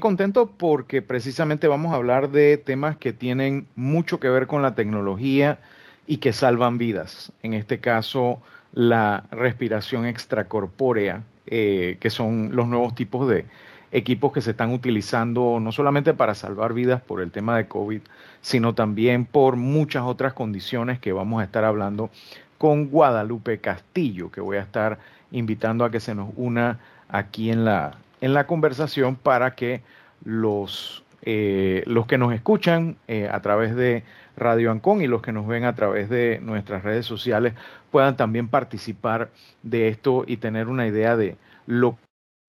contento 0.00 0.50
porque 0.56 1.02
precisamente 1.02 1.68
vamos 1.68 1.92
a 1.92 1.96
hablar 1.96 2.30
de 2.30 2.56
temas 2.58 2.96
que 2.96 3.12
tienen 3.12 3.66
mucho 3.76 4.20
que 4.20 4.28
ver 4.28 4.46
con 4.46 4.62
la 4.62 4.74
tecnología 4.74 5.58
y 6.06 6.18
que 6.18 6.32
salvan 6.32 6.78
vidas. 6.78 7.32
En 7.42 7.54
este 7.54 7.78
caso, 7.78 8.40
la 8.72 9.24
respiración 9.30 10.06
extracorpórea, 10.06 11.22
eh, 11.46 11.96
que 12.00 12.10
son 12.10 12.50
los 12.52 12.66
nuevos 12.68 12.94
tipos 12.94 13.28
de 13.28 13.46
equipos 13.92 14.32
que 14.32 14.40
se 14.40 14.50
están 14.50 14.72
utilizando 14.72 15.58
no 15.60 15.72
solamente 15.72 16.12
para 16.12 16.34
salvar 16.34 16.74
vidas 16.74 17.00
por 17.00 17.20
el 17.20 17.30
tema 17.30 17.56
de 17.56 17.68
COVID, 17.68 18.00
sino 18.40 18.74
también 18.74 19.24
por 19.24 19.56
muchas 19.56 20.02
otras 20.02 20.34
condiciones 20.34 20.98
que 20.98 21.12
vamos 21.12 21.40
a 21.40 21.44
estar 21.44 21.64
hablando 21.64 22.10
con 22.58 22.88
Guadalupe 22.88 23.58
Castillo, 23.58 24.30
que 24.30 24.40
voy 24.40 24.58
a 24.58 24.62
estar 24.62 24.98
invitando 25.30 25.84
a 25.84 25.90
que 25.90 26.00
se 26.00 26.14
nos 26.14 26.30
una 26.36 26.80
aquí 27.08 27.50
en 27.50 27.64
la, 27.64 27.96
en 28.20 28.34
la 28.34 28.46
conversación 28.46 29.16
para 29.16 29.54
que 29.54 29.82
los, 30.24 31.04
eh, 31.22 31.82
los 31.86 32.06
que 32.06 32.18
nos 32.18 32.32
escuchan 32.32 32.96
eh, 33.06 33.28
a 33.30 33.40
través 33.40 33.74
de 33.74 34.04
Radio 34.36 34.70
Ancon 34.70 35.02
y 35.02 35.06
los 35.06 35.22
que 35.22 35.32
nos 35.32 35.46
ven 35.46 35.64
a 35.64 35.74
través 35.74 36.08
de 36.08 36.40
nuestras 36.40 36.82
redes 36.82 37.06
sociales 37.06 37.54
puedan 37.90 38.16
también 38.16 38.48
participar 38.48 39.30
de 39.62 39.88
esto 39.88 40.24
y 40.26 40.36
tener 40.36 40.68
una 40.68 40.86
idea 40.86 41.16
de 41.16 41.36
lo 41.66 41.98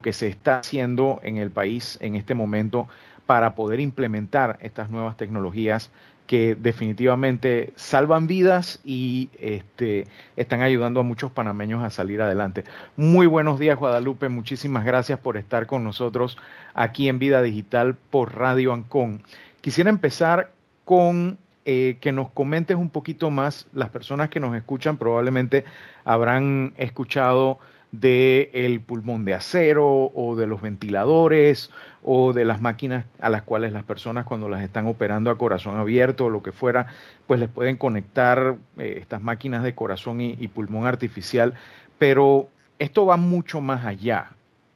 que 0.02 0.13
se 0.13 0.27
está 0.27 0.59
haciendo 0.59 1.20
en 1.23 1.38
el 1.38 1.52
país 1.52 1.97
en 2.02 2.16
este 2.16 2.36
momento 2.36 2.88
para 3.25 3.53
poder 3.53 3.80
implementar 3.80 4.58
estas 4.61 4.89
nuevas 4.89 5.17
tecnologías 5.17 5.91
que 6.29 6.53
definitivamente 6.53 7.73
salvan 7.75 8.27
vidas 8.27 8.81
y 8.83 9.31
este, 9.39 10.05
están 10.35 10.61
ayudando 10.61 10.99
a 10.99 11.03
muchos 11.03 11.31
panameños 11.31 11.83
a 11.83 11.89
salir 11.89 12.21
adelante. 12.21 12.65
Muy 12.95 13.25
buenos 13.25 13.57
días, 13.57 13.79
Guadalupe. 13.79 14.29
Muchísimas 14.29 14.85
gracias 14.85 15.17
por 15.17 15.38
estar 15.38 15.65
con 15.65 15.83
nosotros 15.83 16.38
aquí 16.75 17.09
en 17.09 17.17
Vida 17.17 17.41
Digital 17.41 17.95
por 17.95 18.35
Radio 18.38 18.73
Ancon. 18.73 19.23
Quisiera 19.61 19.89
empezar 19.89 20.52
con 20.85 21.39
eh, 21.66 21.97
que 21.99 22.11
nos 22.11 22.30
comentes 22.30 22.77
un 22.77 22.91
poquito 22.91 23.31
más. 23.31 23.66
Las 23.73 23.89
personas 23.89 24.30
que 24.30 24.39
nos 24.39 24.55
escuchan 24.55 24.97
probablemente 24.97 25.66
habrán 26.05 26.75
escuchado 26.77 27.58
del 27.92 28.50
el 28.54 28.82
pulmón 28.82 29.26
de 29.26 29.34
acero 29.34 30.12
o 30.14 30.36
de 30.36 30.45
los 30.45 30.62
ventiladores 30.62 31.72
o 32.04 32.34
de 32.34 32.45
las 32.45 32.62
máquinas 32.62 33.06
a 33.20 33.30
las 33.30 33.42
cuales 33.42 33.73
las 33.73 33.84
personas 33.84 34.26
cuando 34.26 34.48
las 34.48 34.62
están 34.62 34.88
operando 34.88 35.32
a 35.32 35.38
corazón 35.38 35.78
abierto 35.78 36.26
o 36.26 36.30
lo 36.30 36.44
que 36.44 36.52
fuera, 36.52 36.88
pues 37.28 37.40
les 37.40 37.50
pueden 37.50 37.78
conectar 37.78 38.56
eh, 38.78 38.98
estas 39.02 39.22
máquinas 39.22 39.64
de 39.64 39.76
corazón 39.76 40.22
y, 40.22 40.48
pulmón 40.48 40.86
artificial, 40.86 41.56
pero 41.98 42.50
esto 42.78 43.06
va 43.06 43.17
mucho 43.17 43.60
más 43.60 43.86
allá. 43.86 44.32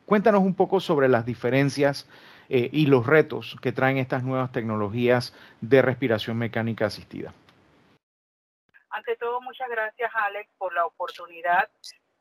Cuéntanos 0.06 0.42
un 0.42 0.56
poco 0.56 0.80
sobre 0.80 1.08
las 1.08 1.26
diferencias 1.26 2.10
eh, 2.50 2.70
y 2.72 2.88
los 2.88 3.06
retos 3.06 3.56
que 3.62 3.72
traen 3.72 3.98
estas 3.98 4.24
nuevas 4.24 4.52
tecnologías 4.52 5.34
de 5.62 5.82
respiración 5.82 6.38
mecánica 6.38 6.88
asistida. 6.88 7.34
Ante 8.90 9.16
todo, 9.16 9.40
muchas 9.42 9.70
gracias 9.70 10.12
Alex 10.14 10.52
por 10.58 10.74
la 10.74 10.86
oportunidad 10.86 11.70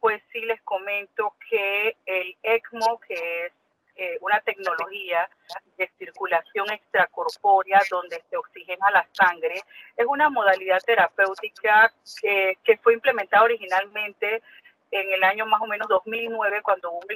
pues 0.02 0.20
sí 0.32 0.40
les 0.40 0.60
comento 0.62 1.36
que 1.48 1.96
el 2.06 2.36
ECMO, 2.42 2.98
que 3.06 3.46
es 3.46 3.52
eh, 3.94 4.18
una 4.20 4.40
tecnología 4.40 5.30
de 5.78 5.88
circulación 5.96 6.68
extracorpórea 6.72 7.80
donde 7.88 8.20
se 8.28 8.36
oxigena 8.36 8.90
la 8.90 9.06
sangre, 9.12 9.62
es 9.96 10.04
una 10.04 10.28
modalidad 10.28 10.80
terapéutica 10.80 11.92
que, 12.20 12.56
fue 12.82 12.94
implementada 12.94 13.44
originalmente 13.44 14.42
en 14.90 15.12
el 15.12 15.22
año 15.22 15.46
más 15.46 15.62
o 15.62 15.68
menos 15.68 15.86
2009 15.86 16.62
cuando 16.62 16.90
hubo 16.90 17.06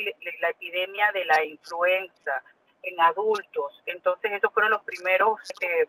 la 0.40 0.50
epidemia 0.50 1.10
de 1.10 1.24
la 1.24 1.44
influenza 1.44 2.40
en 2.84 3.00
adultos. 3.00 3.82
Entonces 3.86 4.30
esos 4.30 4.52
fueron 4.52 4.70
los 4.70 4.84
primeros 4.84 5.40
eh, 5.60 5.88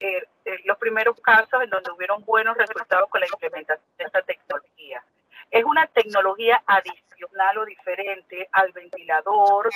eh, 0.00 0.26
los 0.64 0.78
primeros 0.78 1.20
casos 1.20 1.62
en 1.62 1.70
donde 1.70 1.92
hubieron 1.92 2.24
buenos 2.24 2.56
resultados 2.56 3.08
con 3.08 3.20
la 3.20 3.28
implementación 3.28 3.86
de 3.98 4.04
esta 4.04 4.22
tecnología. 4.22 5.04
Es 5.50 5.64
una 5.64 5.86
tecnología 5.88 6.62
adicional 6.66 7.58
o 7.58 7.64
diferente 7.64 8.48
al 8.52 8.72
ventilador 8.72 9.70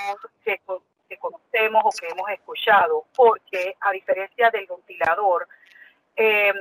que, 0.44 0.60
conocemos 1.18 1.82
o 1.84 1.90
que 1.90 2.08
hemos 2.08 2.28
escuchado, 2.30 3.04
porque 3.14 3.76
a 3.80 3.92
diferencia 3.92 4.50
del 4.50 4.66
ventilador, 4.66 5.48
em, 6.16 6.56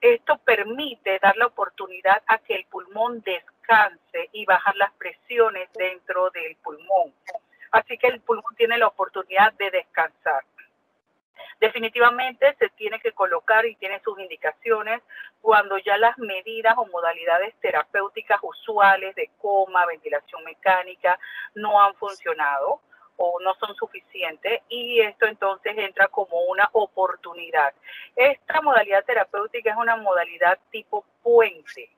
esto 0.00 0.38
permite 0.38 1.18
dar 1.18 1.36
la 1.36 1.46
oportunidad 1.46 2.22
a 2.26 2.38
que 2.38 2.54
el 2.54 2.66
pulmón 2.66 3.22
descanse 3.22 4.28
y 4.32 4.44
bajar 4.44 4.76
las 4.76 4.92
presiones 4.92 5.70
dentro 5.72 6.30
del 6.30 6.56
pulmón. 6.56 7.12
Así 7.70 7.98
que 7.98 8.08
el 8.08 8.20
pulmón 8.20 8.54
tiene 8.56 8.78
la 8.78 8.86
oportunidad 8.86 9.52
de 9.54 9.70
descansar. 9.70 10.44
Definitivamente 11.74 12.54
se 12.60 12.68
tiene 12.68 13.00
que 13.00 13.10
colocar 13.10 13.66
y 13.66 13.74
tiene 13.74 13.98
sus 14.04 14.16
indicaciones 14.20 15.02
cuando 15.40 15.76
ya 15.78 15.98
las 15.98 16.16
medidas 16.18 16.72
o 16.76 16.86
modalidades 16.86 17.52
terapéuticas 17.60 18.38
usuales 18.42 19.12
de 19.16 19.28
coma, 19.38 19.84
ventilación 19.84 20.44
mecánica 20.44 21.18
no 21.56 21.82
han 21.82 21.92
funcionado 21.96 22.80
o 23.16 23.40
no 23.40 23.54
son 23.54 23.74
suficientes 23.74 24.62
y 24.68 25.00
esto 25.00 25.26
entonces 25.26 25.76
entra 25.76 26.06
como 26.06 26.42
una 26.42 26.70
oportunidad. 26.74 27.74
Esta 28.14 28.62
modalidad 28.62 29.04
terapéutica 29.04 29.72
es 29.72 29.76
una 29.76 29.96
modalidad 29.96 30.56
tipo 30.70 31.04
puente 31.24 31.90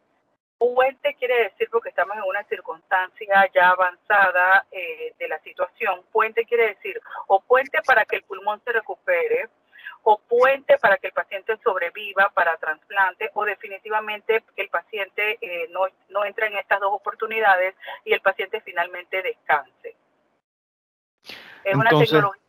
Puente 0.59 1.15
quiere 1.17 1.45
decir 1.45 1.69
porque 1.71 1.91
estamos 1.91 2.17
en 2.17 2.23
una 2.23 2.43
circunstancia 2.45 3.51
ya 3.55 3.69
avanzada 3.71 4.65
eh, 4.71 5.13
de 5.19 5.29
la 5.29 5.39
situación. 5.41 6.03
Puente 6.11 6.47
quiere 6.47 6.69
decir 6.69 6.99
o 7.27 7.41
puente 7.41 7.83
para 7.83 8.07
que 8.07 8.17
el 8.17 8.23
pulmón 8.23 8.63
se 8.65 8.73
recupere, 8.73 9.51
o 10.09 10.19
puente 10.19 10.79
para 10.79 10.99
que 10.99 11.09
el 11.09 11.13
paciente 11.13 11.59
sobreviva 11.65 12.31
para 12.33 12.57
trasplante, 12.59 13.29
o 13.35 13.45
definitivamente 13.45 14.45
el 14.55 14.69
paciente 14.69 15.37
eh, 15.41 15.69
no, 15.73 15.81
no 16.11 16.25
entra 16.25 16.47
en 16.47 16.57
estas 16.57 16.79
dos 16.79 16.91
oportunidades 16.93 17.75
y 18.05 18.13
el 18.13 18.21
paciente 18.21 18.61
finalmente 18.61 19.21
descanse. 19.21 19.97
Es 21.65 21.75
una 21.75 21.91
tecnología 21.91 22.43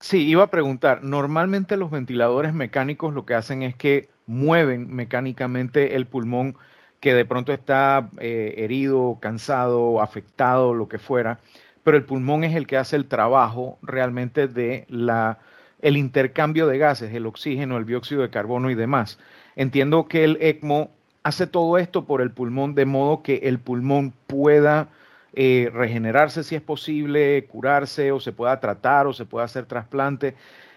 Sí, 0.00 0.28
iba 0.28 0.42
a 0.42 0.50
preguntar, 0.50 1.02
normalmente 1.02 1.78
los 1.78 1.90
ventiladores 1.90 2.52
mecánicos 2.52 3.14
lo 3.14 3.24
que 3.24 3.34
hacen 3.34 3.62
es 3.62 3.74
que 3.74 4.10
mueven 4.26 4.94
mecánicamente 4.94 5.96
el 5.96 6.06
pulmón 6.06 6.58
que 7.00 7.14
de 7.14 7.24
pronto 7.24 7.54
está 7.54 8.10
eh, 8.18 8.54
herido, 8.58 9.16
cansado, 9.18 10.02
afectado, 10.02 10.74
lo 10.74 10.88
que 10.88 10.98
fuera, 10.98 11.38
pero 11.84 11.96
el 11.96 12.04
pulmón 12.04 12.44
es 12.44 12.54
el 12.54 12.66
que 12.66 12.76
hace 12.76 12.96
el 12.96 13.08
trabajo 13.08 13.78
realmente 13.80 14.46
de 14.46 14.84
la, 14.88 15.38
el 15.82 15.96
intercambio 15.96 16.66
de 16.66 16.78
gases, 16.78 17.12
el 17.12 17.26
oxígeno, 17.26 17.76
el 17.76 17.86
dióxido 17.86 18.22
de 18.22 18.30
carbono 18.30 18.70
y 18.70 18.74
demás. 18.74 19.18
Entiendo 19.56 20.08
que 20.08 20.24
el 20.24 20.38
ECMO 20.40 20.90
hace 21.24 21.46
todo 21.46 21.76
esto 21.78 22.06
por 22.06 22.22
el 22.22 22.30
pulmón 22.30 22.74
de 22.74 22.86
modo 22.86 23.22
que 23.22 23.40
el 23.44 23.58
pulmón 23.58 24.12
pueda 24.26 24.88
eh, 25.34 25.70
regenerarse 25.72 26.44
si 26.44 26.54
es 26.54 26.62
posible, 26.62 27.46
curarse 27.46 28.12
o 28.12 28.20
se 28.20 28.32
pueda 28.32 28.58
tratar 28.60 29.06
o 29.06 29.12
se 29.12 29.24
pueda 29.24 29.44
hacer 29.44 29.66
trasplante. 29.66 30.34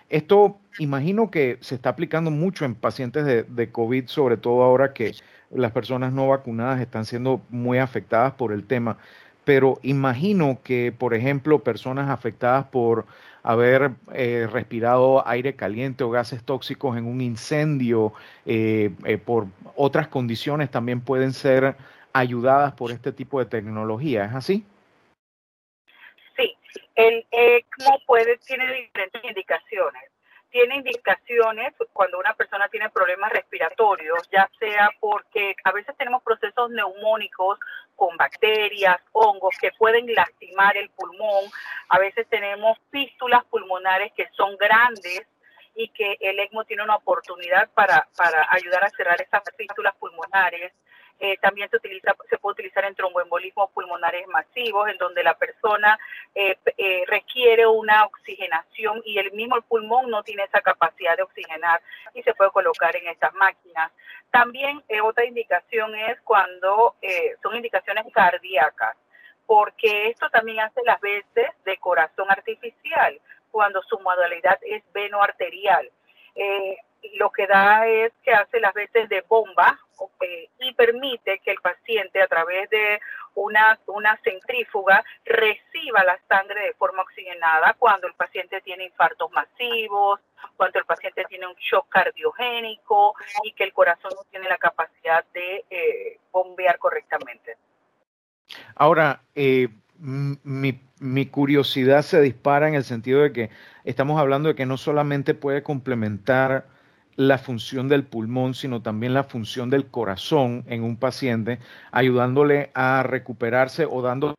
Esto 0.09 0.57
imagino 0.79 1.31
que 1.31 1.57
se 1.61 1.75
está 1.75 1.89
aplicando 1.89 2.31
mucho 2.31 2.65
en 2.65 2.75
pacientes 2.75 3.25
de, 3.25 3.43
de, 3.43 3.71
COVID, 3.71 4.07
sobre 4.07 4.37
todo 4.37 4.63
ahora 4.63 4.93
que 4.93 5.13
las 5.49 5.71
personas 5.71 6.13
no 6.13 6.27
vacunadas 6.27 6.79
están 6.79 7.05
siendo 7.05 7.41
muy 7.49 7.79
afectadas 7.79 8.33
por 8.33 8.51
el 8.51 8.65
tema. 8.65 8.97
Pero 9.45 9.79
imagino 9.83 10.59
que, 10.63 10.91
por 10.91 11.13
ejemplo, 11.13 11.59
personas 11.59 12.09
afectadas 12.09 12.65
por 12.65 13.05
haber 13.43 13.91
eh, 14.13 14.47
respirado 14.51 15.25
aire 15.27 15.55
caliente 15.55 16.03
o 16.03 16.09
gases 16.09 16.43
tóxicos 16.43 16.97
en 16.97 17.05
un 17.05 17.21
incendio, 17.21 18.11
eh, 18.45 18.91
por 19.23 19.45
otras 19.75 20.07
condiciones 20.07 20.71
también 20.71 20.99
pueden 20.99 21.31
ser 21.31 21.75
ayudadas 22.11 22.73
por 22.73 22.91
este 22.91 23.11
tipo 23.11 23.39
de 23.39 23.45
tecnología, 23.45 24.25
¿es 24.25 24.33
así? 24.33 24.65
Sí, 26.35 26.57
el 26.95 27.25
ECMO 27.29 27.99
puede, 28.07 28.37
tiene 28.37 28.65
diferentes 28.73 29.23
indicaciones. 29.23 30.14
Tiene 30.55 30.77
indicaciones 30.77 31.73
cuando 31.91 32.17
una 32.17 32.33
persona 32.33 32.69
tiene 32.69 32.89
problemas 32.89 33.29
respiratorios, 33.29 34.25
ya 34.31 34.49
sea 34.57 34.89
porque 35.01 35.53
a 35.65 35.73
veces 35.73 35.93
tenemos 35.97 36.23
procesos 36.23 36.69
neumónicos 36.69 37.59
con 37.93 38.15
bacterias, 38.15 38.95
hongos 39.11 39.53
que 39.59 39.71
pueden 39.77 40.05
lastimar 40.15 40.77
el 40.77 40.89
pulmón. 40.91 41.43
A 41.89 41.99
veces 41.99 42.25
tenemos 42.29 42.77
fístulas 42.89 43.43
pulmonares 43.49 44.13
que 44.13 44.29
son 44.29 44.55
grandes 44.55 45.23
y 45.75 45.89
que 45.89 46.15
el 46.21 46.39
ECMO 46.39 46.63
tiene 46.63 46.83
una 46.83 46.95
oportunidad 46.95 47.69
para, 47.71 48.07
para 48.15 48.47
ayudar 48.49 48.85
a 48.85 48.89
cerrar 48.91 49.21
esas 49.21 49.43
fístulas 49.57 49.93
pulmonares. 49.95 50.71
Eh, 51.19 51.37
también 51.37 51.69
se 51.69 51.77
utiliza, 51.77 52.13
se 52.29 52.37
puede 52.37 52.53
utilizar 52.53 52.83
en 52.83 52.93
tromboembolismos 52.93 53.71
pulmonares 53.71 54.27
masivos, 54.27 54.89
en 54.89 54.97
donde 54.97 55.23
la 55.23 55.37
persona 55.37 55.97
eh, 56.33 56.57
eh, 56.77 57.03
requiere 57.07 57.65
una 57.65 58.03
oxigenación 58.05 59.01
y 59.05 59.17
el 59.17 59.31
mismo 59.31 59.61
pulmón 59.61 60.09
no 60.09 60.23
tiene 60.23 60.43
esa 60.43 60.59
capacidad 60.59 61.15
de 61.15 61.23
oxigenar 61.23 61.81
y 62.13 62.21
se 62.23 62.33
puede 62.33 62.51
colocar 62.51 62.95
en 62.97 63.07
estas 63.07 63.33
máquinas. 63.33 63.91
También 64.29 64.83
otra 65.03 65.23
indicación 65.23 65.95
es 65.95 66.19
cuando 66.21 66.95
son 67.41 67.55
indicaciones 67.55 68.05
cardíacas 68.13 68.97
porque 69.45 70.09
esto 70.09 70.29
también 70.29 70.59
hace 70.59 70.81
las 70.83 70.99
veces 70.99 71.51
de 71.63 71.77
corazón 71.77 72.29
artificial, 72.29 73.19
cuando 73.51 73.81
su 73.83 73.99
modalidad 73.99 74.59
es 74.63 74.83
veno 74.91 75.21
arterial. 75.21 75.89
Lo 77.17 77.31
que 77.31 77.47
da 77.47 77.87
es 77.87 78.11
que 78.23 78.31
hace 78.33 78.59
las 78.59 78.73
veces 78.73 79.09
de 79.09 79.21
bomba 79.21 79.79
y 80.59 80.73
permite 80.73 81.39
que 81.39 81.51
el 81.51 81.59
paciente 81.61 82.21
a 82.21 82.27
través 82.27 82.69
de 82.69 82.99
una, 83.35 83.79
una 83.87 84.17
centrífuga 84.23 85.03
reciba 85.25 86.03
la 86.03 86.19
sangre 86.27 86.65
de 86.65 86.73
forma 86.73 87.01
oxigenada 87.01 87.75
cuando 87.77 88.07
el 88.07 88.13
paciente 88.13 88.61
tiene 88.61 88.85
infartos 88.85 89.31
masivos, 89.31 90.19
cuando 90.57 90.79
el 90.79 90.85
paciente 90.85 91.25
tiene 91.27 91.47
un 91.47 91.55
shock 91.55 91.87
cardiogénico 91.89 93.13
y 93.43 93.51
que 93.53 93.65
el 93.65 93.73
corazón 93.73 94.11
no 94.15 94.23
tiene 94.29 94.47
la 94.47 94.57
capacidad 94.57 95.23
de 95.33 95.65
eh, 95.69 96.19
bombear 96.31 96.77
correctamente. 96.77 97.57
Ahora, 98.75 99.21
eh, 99.33 99.69
mi, 99.97 100.79
mi 100.99 101.25
curiosidad 101.25 102.03
se 102.03 102.21
dispara 102.21 102.67
en 102.67 102.75
el 102.75 102.83
sentido 102.83 103.21
de 103.21 103.33
que 103.33 103.49
estamos 103.83 104.19
hablando 104.19 104.49
de 104.49 104.55
que 104.55 104.65
no 104.65 104.77
solamente 104.77 105.33
puede 105.33 105.63
complementar 105.63 106.65
la 107.15 107.37
función 107.37 107.87
del 107.87 108.03
pulmón, 108.03 108.53
sino 108.53 108.81
también 108.81 109.13
la 109.13 109.23
función 109.23 109.69
del 109.69 109.87
corazón 109.87 110.63
en 110.67 110.83
un 110.83 110.97
paciente, 110.97 111.59
ayudándole 111.91 112.71
a 112.73 113.03
recuperarse 113.03 113.85
o 113.85 114.01
dándole 114.01 114.35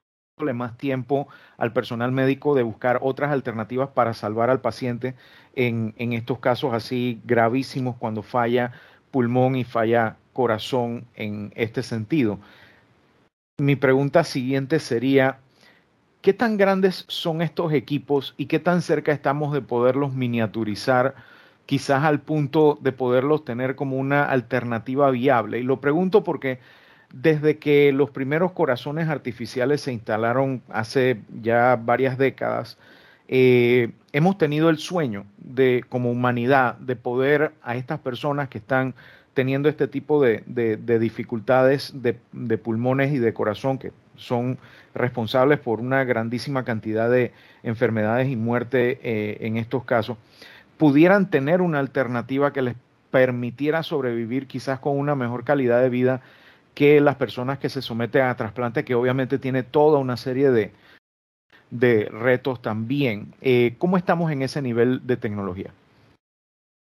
más 0.55 0.77
tiempo 0.77 1.29
al 1.57 1.73
personal 1.73 2.13
médico 2.13 2.55
de 2.55 2.63
buscar 2.63 2.99
otras 3.03 3.33
alternativas 3.33 3.91
para 3.91 4.13
salvar 4.13 4.51
al 4.51 4.61
paciente 4.61 5.15
en, 5.55 5.95
en 5.97 6.13
estos 6.13 6.39
casos 6.39 6.75
así 6.75 7.21
gravísimos 7.25 7.97
cuando 7.97 8.23
falla 8.23 8.73
pulmón 9.11 9.57
y 9.57 9.65
falla 9.65 10.17
corazón 10.35 11.07
en 11.15 11.53
este 11.57 11.83
sentido. 11.83 12.39
Mi 13.59 13.75
pregunta 13.75 14.23
siguiente 14.23 14.79
sería, 14.79 15.39
¿qué 16.21 16.35
tan 16.35 16.59
grandes 16.59 17.07
son 17.09 17.41
estos 17.41 17.73
equipos 17.73 18.35
y 18.37 18.45
qué 18.45 18.59
tan 18.59 18.83
cerca 18.83 19.13
estamos 19.13 19.55
de 19.55 19.63
poderlos 19.63 20.13
miniaturizar? 20.13 21.15
Quizás 21.67 22.05
al 22.05 22.21
punto 22.21 22.79
de 22.81 22.93
poderlos 22.93 23.45
tener 23.45 23.75
como 23.75 23.97
una 23.97 24.25
alternativa 24.25 25.11
viable. 25.11 25.59
Y 25.59 25.63
lo 25.63 25.81
pregunto 25.81 26.25
porque 26.25 26.59
desde 27.13 27.59
que 27.59 27.93
los 27.93 28.11
primeros 28.11 28.53
corazones 28.53 29.09
artificiales 29.09 29.81
se 29.81 29.93
instalaron 29.93 30.63
hace 30.69 31.21
ya 31.43 31.77
varias 31.77 32.19
décadas, 32.19 32.79
eh, 33.29 33.91
hemos 34.13 34.39
tenido 34.39 34.71
el 34.71 34.79
sueño 34.79 35.27
de, 35.39 35.85
como 35.89 36.11
humanidad, 36.11 36.77
de 36.79 36.95
poder 36.97 37.53
a 37.63 37.77
estas 37.77 37.99
personas 37.99 38.49
que 38.49 38.59
están 38.59 38.95
teniendo 39.35 39.69
este 39.69 39.87
tipo 39.87 40.23
de, 40.23 40.43
dificultades 41.01 41.93
de, 41.95 42.59
pulmones 42.59 43.13
y 43.13 43.19
de 43.19 43.35
corazón, 43.35 43.79
que 43.79 43.93
son 44.17 44.59
responsables 44.95 45.59
por 45.59 45.81
una 45.81 46.05
grandísima 46.05 46.65
cantidad 46.65 47.11
de 47.11 47.33
enfermedades 47.63 48.31
y 48.31 48.37
muerte 48.37 48.99
eh, 49.03 49.37
en 49.41 49.59
estos 49.59 49.85
casos, 49.85 50.17
pudieran 50.77 51.31
tener 51.31 51.61
una 51.61 51.79
alternativa 51.79 52.53
que 52.53 52.63
les 52.63 52.77
permitiera 53.11 53.83
sobrevivir 53.83 54.47
quizás 54.47 54.79
con 54.81 54.99
una 54.99 55.15
mejor 55.15 55.45
calidad 55.45 55.81
de 55.81 55.89
vida 55.89 56.21
que 56.75 57.01
las 57.01 57.17
personas 57.17 57.59
que 57.59 57.71
se 57.71 57.81
someten 57.81 58.23
a 58.23 58.37
trasplante, 58.37 58.85
que 58.85 58.95
obviamente 58.95 59.39
tiene 59.39 59.63
toda 59.63 59.99
una 59.99 60.17
serie 60.17 60.51
de, 60.51 60.73
de 61.71 62.05
retos 62.11 62.61
también. 62.61 63.33
Eh, 63.41 63.75
¿Cómo 63.79 63.97
estamos 63.97 64.31
en 64.31 64.43
ese 64.43 64.61
nivel 64.61 65.07
de 65.07 65.17
tecnología? 65.17 65.73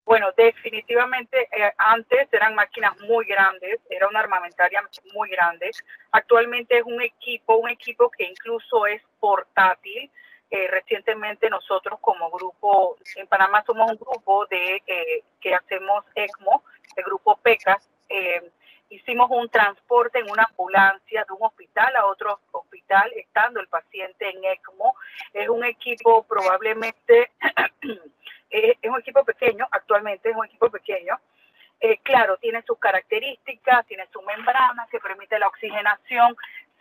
Bueno, 0.04 0.26
definitivamente 0.36 1.48
eh, 1.52 1.72
antes 1.78 2.28
eran 2.32 2.54
máquinas 2.54 2.92
muy 3.08 3.24
grandes, 3.24 3.80
era 3.88 4.08
una 4.08 4.20
armamentaria 4.20 4.82
muy 5.14 5.30
grande. 5.30 5.70
Actualmente 6.12 6.78
es 6.78 6.84
un 6.84 7.00
equipo, 7.00 7.56
un 7.56 7.70
equipo 7.70 8.10
que 8.10 8.24
incluso 8.24 8.86
es 8.86 9.00
portátil, 9.18 10.10
eh, 10.50 10.68
recientemente 10.68 11.50
nosotros 11.50 11.98
como 12.00 12.30
grupo, 12.30 12.96
en 13.16 13.26
Panamá 13.26 13.64
somos 13.66 13.90
un 13.90 13.96
grupo 13.96 14.46
de 14.46 14.82
eh, 14.86 15.24
que 15.40 15.54
hacemos 15.54 16.04
ECMO, 16.14 16.62
el 16.96 17.04
grupo 17.04 17.36
PECA, 17.38 17.80
eh, 18.08 18.50
hicimos 18.90 19.28
un 19.30 19.48
transporte 19.48 20.20
en 20.20 20.30
una 20.30 20.44
ambulancia 20.44 21.24
de 21.26 21.34
un 21.34 21.44
hospital 21.44 21.96
a 21.96 22.06
otro 22.06 22.38
hospital, 22.52 23.10
estando 23.16 23.58
el 23.58 23.68
paciente 23.68 24.28
en 24.28 24.44
ECMO. 24.44 24.94
Es 25.32 25.48
un 25.48 25.64
equipo 25.64 26.22
probablemente, 26.24 27.32
es 28.50 28.90
un 28.90 29.00
equipo 29.00 29.24
pequeño, 29.24 29.66
actualmente 29.70 30.30
es 30.30 30.36
un 30.36 30.44
equipo 30.44 30.70
pequeño, 30.70 31.18
claro, 32.02 32.38
tiene 32.38 32.62
sus 32.62 32.78
características, 32.78 33.84
tiene 33.86 34.06
su 34.10 34.22
membrana 34.22 34.86
que 34.90 35.00
permite 35.00 35.38
la 35.38 35.48
oxigenación, 35.48 36.34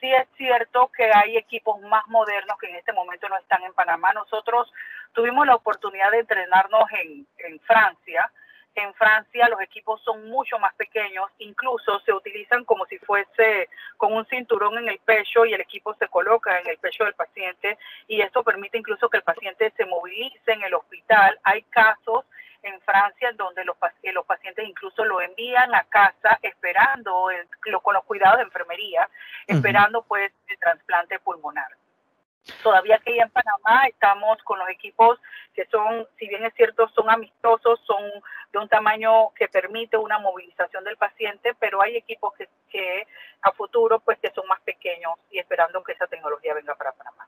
sí 0.04 0.12
es 0.12 0.28
cierto 0.36 0.92
que 0.96 1.10
hay 1.14 1.38
equipos 1.38 1.80
más 1.84 2.06
modernos 2.08 2.58
que 2.60 2.68
en 2.68 2.76
este 2.76 2.92
momento 2.92 3.30
no 3.30 3.38
están 3.38 3.64
en 3.64 3.72
Panamá. 3.74 4.12
Nosotros 4.12 4.70
tuvimos 5.14 5.48
la 5.48 5.56
oportunidad 5.56 6.12
de 6.12 6.20
entrenarnos 6.20 6.84
en, 7.02 7.26
Francia. 7.62 8.30
En 8.76 8.94
Francia 8.96 9.48
los 9.48 9.62
equipos 9.62 10.02
son 10.02 10.30
mucho 10.30 10.60
más 10.60 10.74
pequeños, 10.74 11.30
incluso 11.38 12.02
se 12.02 12.12
utilizan 12.12 12.66
como 12.66 12.86
si 12.88 12.98
fuese 12.98 13.70
con 13.96 14.12
un 14.12 14.26
cinturón 14.26 14.78
en 14.78 14.90
el 14.90 15.00
pecho 15.00 15.46
y 15.46 15.54
el 15.54 15.62
equipo 15.62 15.94
se 15.94 16.10
coloca 16.10 16.60
en 16.60 16.68
el 16.68 16.78
pecho 16.80 17.06
del 17.06 17.14
paciente 17.14 17.78
y 18.08 18.20
esto 18.20 18.44
permite 18.44 18.78
incluso 18.78 19.10
que 19.10 19.18
el 19.18 19.24
paciente 19.24 19.72
se 19.78 19.86
movilice 19.86 20.52
en 20.52 20.64
el 20.64 20.74
hospital. 20.74 21.40
Hay 21.44 21.62
casos 21.64 22.26
en 22.64 22.80
Francia, 22.82 23.30
en 23.30 23.38
donde 23.38 23.64
los, 23.66 23.78
los 24.14 24.26
pacientes 24.26 24.68
incluso 24.68 25.06
lo 25.06 25.22
envían 25.22 25.74
a 25.76 25.84
casa 25.84 26.40
esperando, 26.42 27.28
con 27.82 27.94
los 27.94 28.04
cuidados 28.06 28.38
de 28.38 28.44
enfermería, 28.44 29.10
esperando 29.48 30.02
pues 30.04 30.32
el 30.48 30.58
trasplante 30.58 31.20
pulmonar. 31.20 31.68
Todavía 32.62 32.96
aquí 32.98 33.18
en 33.18 33.30
Panamá 33.30 33.86
estamos 33.88 34.38
con 34.44 34.60
los 34.60 34.68
equipos 34.70 35.20
que 35.54 35.66
son, 35.68 36.06
si 36.18 36.28
bien 36.28 36.44
es 36.44 36.54
cierto, 36.56 36.90
son 36.90 37.10
amistosos, 37.10 37.80
son 37.86 38.04
de 38.52 38.60
un 38.60 38.68
tamaño 38.68 39.30
que 39.36 39.48
permite 39.48 39.96
una 39.96 40.20
movilización 40.20 40.84
del 40.84 40.98
paciente, 40.98 41.54
pero 41.58 41.82
hay 41.82 41.96
equipos 41.96 42.34
que, 42.34 42.50
que 42.70 43.08
a 43.42 43.52
futuro 43.52 44.00
pues 44.00 44.20
que 44.20 44.32
son 44.32 44.46
más 44.48 44.60
pequeños 44.62 45.14
y 45.32 45.40
esperando 45.40 45.84
que 45.84 45.94
esa 45.94 46.08
tecnología 46.08 46.54
venga 46.54 46.76
para 46.76 46.92
Panamá. 46.92 47.28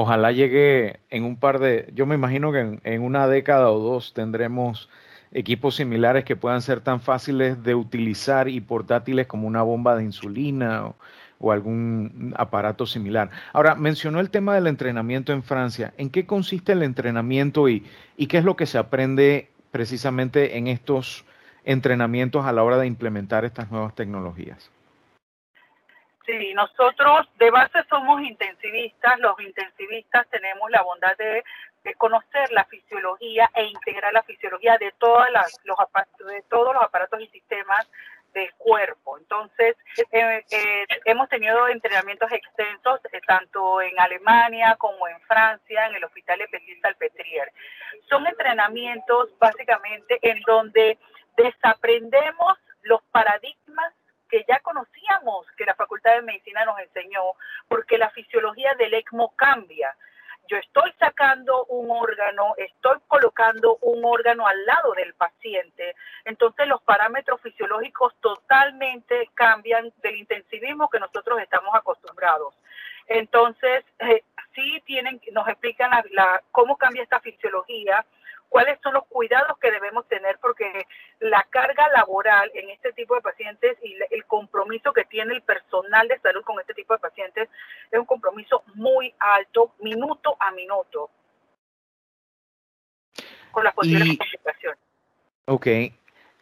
Ojalá 0.00 0.30
llegue 0.30 1.00
en 1.10 1.24
un 1.24 1.36
par 1.36 1.58
de, 1.58 1.90
yo 1.92 2.06
me 2.06 2.14
imagino 2.14 2.52
que 2.52 2.78
en, 2.82 3.02
una 3.02 3.26
década 3.26 3.70
o 3.70 3.80
dos 3.80 4.14
tendremos 4.14 4.88
equipos 5.32 5.74
similares 5.74 6.24
que 6.24 6.36
puedan 6.36 6.62
ser 6.62 6.80
tan 6.80 7.00
fáciles 7.00 7.62
de 7.64 7.74
utilizar 7.74 8.48
y 8.48 8.60
portátiles 8.60 9.26
como 9.26 9.48
una 9.48 9.62
bomba 9.62 9.96
de 9.96 10.04
insulina 10.04 10.94
o, 11.40 11.52
algún 11.52 12.32
aparato 12.36 12.86
similar. 12.86 13.30
Ahora, 13.52 13.74
mencionó 13.74 14.20
el 14.20 14.30
tema 14.30 14.54
del 14.54 14.68
entrenamiento 14.68 15.32
en 15.32 15.42
Francia. 15.42 15.94
¿En 15.96 16.10
qué 16.10 16.26
consiste 16.26 16.72
el 16.72 16.84
entrenamiento 16.84 17.68
y, 17.68 17.84
qué 18.28 18.38
es 18.38 18.44
lo 18.44 18.56
que 18.56 18.66
se 18.66 18.78
aprende 18.78 19.50
precisamente 19.72 20.58
en 20.58 20.68
estos 20.68 21.24
entrenamientos 21.64 22.46
a 22.46 22.52
la 22.52 22.62
hora 22.62 22.78
de 22.78 22.86
implementar 22.86 23.44
estas 23.44 23.70
nuevas 23.70 23.94
tecnologías? 23.94 24.70
Sí, 26.28 26.52
nosotros 26.52 27.26
de 27.38 27.50
base 27.50 27.82
somos 27.88 28.20
intensivistas. 28.20 29.18
Los 29.18 29.40
intensivistas 29.40 30.28
tenemos 30.28 30.70
la 30.70 30.82
bondad 30.82 31.16
de, 31.16 31.42
conocer 31.96 32.52
la 32.52 32.66
fisiología 32.66 33.50
e 33.54 33.64
integrar 33.64 34.12
la 34.12 34.22
fisiología 34.22 34.76
de, 34.76 34.92
todas 34.98 35.30
las, 35.32 35.58
los, 35.64 35.78
de 36.26 36.42
todos 36.50 36.74
los 36.74 36.82
aparatos 36.82 37.18
y 37.22 37.28
sistemas 37.28 37.88
del 38.34 38.52
cuerpo. 38.58 39.16
Entonces, 39.16 39.74
eh, 40.12 40.44
eh, 40.50 40.86
hemos 41.06 41.30
tenido 41.30 41.66
entrenamientos 41.68 42.30
extensos 42.30 43.00
eh, 43.10 43.22
tanto 43.26 43.80
en 43.80 43.98
Alemania 43.98 44.76
como 44.78 45.08
en 45.08 45.18
Francia, 45.22 45.86
en 45.86 45.94
el 45.94 46.04
Hospital 46.04 46.40
de 46.40 46.48
Petit. 46.48 46.84
Son 48.10 48.26
entrenamientos 48.26 49.30
básicamente 49.38 50.18
en 50.20 50.42
donde 50.42 50.98
desaprendemos 51.38 52.58
los 52.82 53.02
paradigmas 53.12 53.67
que 54.28 54.44
ya 54.48 54.60
conocíamos 54.60 55.46
que 55.56 55.64
la 55.64 55.74
Facultad 55.74 56.14
de 56.14 56.22
Medicina 56.22 56.64
nos 56.64 56.78
enseñó, 56.80 57.22
porque 57.66 57.98
la 57.98 58.10
fisiología 58.10 58.74
del 58.74 58.94
ECMO 58.94 59.34
cambia. 59.36 59.94
Yo 60.48 60.56
estoy 60.56 60.90
sacando 60.98 61.66
un 61.66 61.90
órgano, 61.90 62.54
estoy 62.56 62.96
colocando 63.06 63.76
un 63.82 64.02
órgano 64.02 64.46
al 64.46 64.64
lado 64.64 64.94
del 64.94 65.12
paciente, 65.14 65.94
entonces 66.24 66.66
los 66.66 66.80
parámetros 66.82 67.40
fisiológicos 67.42 68.14
totalmente 68.20 69.28
cambian 69.34 69.92
del 69.98 70.16
intensivismo 70.16 70.88
que 70.88 71.00
nosotros 71.00 71.40
estamos 71.42 71.74
acostumbrados. 71.74 72.54
Entonces, 73.08 73.84
eh, 73.98 74.22
sí 74.54 74.82
tienen, 74.86 75.20
nos 75.32 75.48
explican 75.48 75.90
la, 76.12 76.42
cómo 76.50 76.76
cambia 76.76 77.02
esta 77.02 77.20
fisiología, 77.20 78.04
cuáles 78.48 78.78
son 78.82 78.94
los 78.94 79.06
cuidados 79.06 79.58
que 79.58 79.70
debemos 79.70 80.06
tener, 80.08 80.38
porque 80.40 80.86
la 81.20 81.44
carga 81.50 81.88
laboral 81.90 82.50
en 82.54 82.70
este 82.70 82.92
tipo 82.92 83.14
de 83.14 83.20
pacientes 83.20 83.76
y 83.82 83.96
el 84.10 84.24
compromiso 84.26 84.92
que 84.92 85.04
tiene 85.04 85.34
el 85.34 85.42
personal 85.42 86.06
de 86.08 86.18
salud 86.20 86.42
con 86.42 86.60
este 86.60 86.74
tipo 86.74 86.94
de 86.94 87.00
pacientes 87.00 87.48
es 87.90 87.98
un 87.98 88.06
compromiso 88.06 88.62
muy 88.74 89.12
alto, 89.18 89.72
minuto 89.80 90.36
a 90.38 90.52
minuto, 90.52 91.10
con 93.50 93.64
las 93.64 93.74
posibles 93.74 94.16
complicaciones. 94.16 94.78
Ok. 95.46 95.66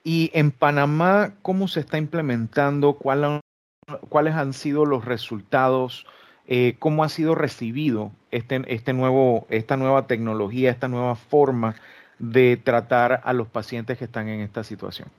Y 0.05 0.31
en 0.35 0.53
Panamá, 0.53 1.33
¿cómo 1.43 1.69
se 1.69 1.81
está 1.81 1.99
implementando? 1.99 2.95
¿Cuáles 2.95 4.35
han 4.35 4.53
sido 4.53 4.85
los 4.85 5.05
resultados 5.05 6.07
eh, 6.49 6.77
cómo 6.79 7.03
ha 7.03 7.09
sido 7.09 7.35
recibido 7.35 8.13
este, 8.31 8.63
este 8.69 8.93
nuevo, 8.93 9.49
esta 9.51 9.77
nueva 9.77 10.07
tecnología, 10.07 10.71
esta 10.71 10.87
nueva 10.87 11.17
forma 11.17 11.75
de 12.19 12.57
tratar 12.57 13.21
a 13.25 13.33
los 13.33 13.49
pacientes 13.49 13.99
que 13.99 14.05
están 14.05 14.29
en 14.29 14.41
esta 14.41 14.65
situación. 14.65 15.11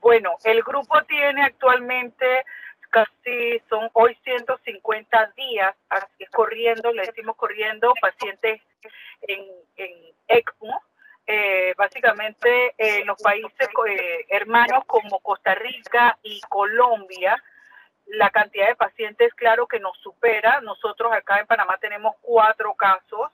Bueno, 0.00 0.36
el 0.44 0.62
grupo 0.62 1.02
tiene 1.04 1.42
actualmente 1.42 2.44
casi, 2.90 3.60
son 3.68 3.88
hoy 3.94 4.16
150 4.22 5.32
días 5.36 5.74
corriendo, 6.30 6.92
le 6.92 7.06
decimos 7.06 7.36
corriendo, 7.36 7.92
pacientes 8.00 8.60
en, 9.22 9.44
en 9.76 9.92
ECMO, 10.28 10.80
eh, 11.26 11.74
básicamente 11.76 12.74
en 12.76 13.06
los 13.06 13.20
países 13.20 13.68
eh, 13.88 14.26
hermanos 14.28 14.84
como 14.86 15.18
Costa 15.20 15.54
Rica 15.54 16.18
y 16.22 16.40
Colombia, 16.42 17.42
la 18.06 18.28
cantidad 18.30 18.68
de 18.68 18.76
pacientes, 18.76 19.32
claro 19.34 19.66
que 19.66 19.80
nos 19.80 19.96
supera. 19.98 20.60
Nosotros 20.60 21.12
acá 21.12 21.40
en 21.40 21.46
Panamá 21.46 21.78
tenemos 21.78 22.14
cuatro 22.20 22.74
casos. 22.74 23.30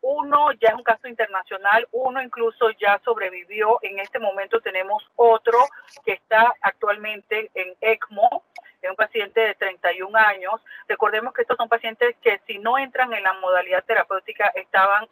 Uno 0.00 0.52
ya 0.52 0.68
es 0.68 0.74
un 0.74 0.82
caso 0.82 1.08
internacional, 1.08 1.88
uno 1.92 2.22
incluso 2.22 2.70
ya 2.70 3.00
sobrevivió. 3.04 3.78
En 3.82 3.98
este 3.98 4.18
momento 4.18 4.60
tenemos 4.60 5.04
otro 5.16 5.58
que 6.04 6.12
está 6.12 6.54
actualmente 6.60 7.50
en 7.54 7.74
ECMO, 7.80 8.44
es 8.80 8.90
un 8.90 8.96
paciente 8.96 9.40
de 9.40 9.54
31 9.54 10.16
años. 10.16 10.60
Recordemos 10.86 11.34
que 11.34 11.42
estos 11.42 11.56
son 11.56 11.68
pacientes 11.68 12.16
que 12.22 12.40
si 12.46 12.58
no 12.58 12.78
entran 12.78 13.12
en 13.12 13.24
la 13.24 13.32
modalidad 13.34 13.84
terapéutica 13.84 14.52
estaban, 14.54 15.08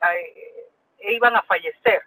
iban 1.00 1.36
a 1.36 1.42
fallecer. 1.42 2.02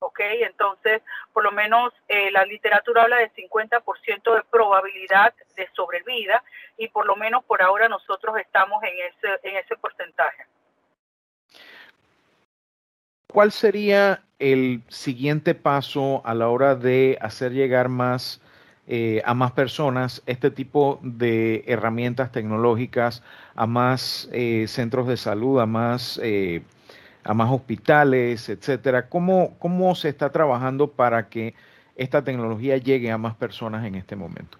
¿ok? 0.00 0.20
Entonces, 0.20 1.02
por 1.32 1.42
lo 1.42 1.52
menos 1.52 1.92
eh, 2.08 2.30
la 2.30 2.44
literatura 2.44 3.02
habla 3.02 3.16
de 3.16 3.32
50% 3.32 4.34
de 4.34 4.42
probabilidad 4.50 5.34
de 5.56 5.68
sobrevida 5.72 6.42
y 6.76 6.88
por 6.88 7.06
lo 7.06 7.16
menos 7.16 7.44
por 7.44 7.62
ahora 7.62 7.88
nosotros 7.88 8.36
estamos 8.38 8.82
en 8.82 8.94
ese, 8.98 9.40
en 9.42 9.56
ese 9.56 9.76
porcentaje. 9.76 10.46
¿Cuál 13.34 13.50
sería 13.50 14.22
el 14.38 14.84
siguiente 14.86 15.56
paso 15.56 16.24
a 16.24 16.34
la 16.34 16.48
hora 16.48 16.76
de 16.76 17.18
hacer 17.20 17.50
llegar 17.50 17.88
más 17.88 18.40
eh, 18.86 19.22
a 19.24 19.34
más 19.34 19.50
personas 19.50 20.22
este 20.26 20.52
tipo 20.52 21.00
de 21.02 21.64
herramientas 21.66 22.30
tecnológicas, 22.30 23.24
a 23.56 23.66
más 23.66 24.28
eh, 24.30 24.66
centros 24.68 25.08
de 25.08 25.16
salud, 25.16 25.58
a 25.58 25.66
más 25.66 26.20
a 27.24 27.34
más 27.34 27.50
hospitales, 27.50 28.48
etcétera. 28.48 29.08
¿Cómo, 29.08 29.56
¿Cómo 29.58 29.96
se 29.96 30.10
está 30.10 30.30
trabajando 30.30 30.92
para 30.92 31.28
que 31.28 31.54
esta 31.96 32.22
tecnología 32.22 32.76
llegue 32.76 33.10
a 33.10 33.18
más 33.18 33.34
personas 33.34 33.84
en 33.84 33.96
este 33.96 34.14
momento? 34.14 34.58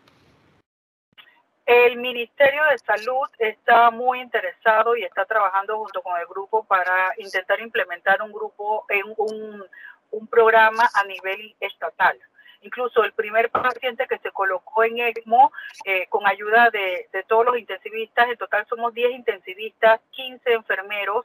El 1.66 1.96
Ministerio 1.96 2.62
de 2.64 2.78
Salud 2.78 3.26
está 3.38 3.90
muy 3.90 4.20
interesado 4.20 4.96
y 4.96 5.02
está 5.02 5.24
trabajando 5.24 5.78
junto 5.78 6.02
con 6.02 6.20
el 6.20 6.26
grupo 6.26 6.62
para 6.64 7.14
intentar 7.16 7.58
implementar 7.60 8.20
un 8.20 8.32
grupo 8.32 8.84
en 8.90 9.04
un, 9.16 9.64
un 10.10 10.26
programa 10.26 10.90
a 10.92 11.04
nivel 11.04 11.54
estatal. 11.60 12.18
Incluso 12.60 13.02
el 13.02 13.12
primer 13.12 13.50
paciente 13.50 14.06
que 14.06 14.18
se 14.18 14.30
colocó 14.30 14.84
en 14.84 14.98
ECMO 14.98 15.52
eh, 15.86 16.06
con 16.08 16.26
ayuda 16.26 16.68
de, 16.70 17.08
de, 17.12 17.22
todos 17.24 17.46
los 17.46 17.58
intensivistas, 17.58 18.28
en 18.28 18.36
total 18.36 18.66
somos 18.68 18.92
10 18.92 19.12
intensivistas, 19.12 20.00
15 20.10 20.52
enfermeros, 20.52 21.24